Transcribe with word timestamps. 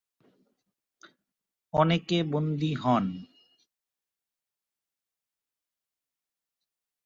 অনেকে 1.73 2.17
বন্দী 2.23 2.71
হন। 2.75 3.05